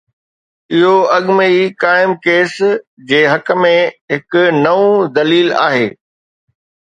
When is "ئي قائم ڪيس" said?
1.55-2.53